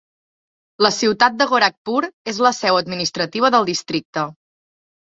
[0.85, 2.03] La ciutat de Gorakhpur
[2.35, 4.29] és la seu administrativa del districte.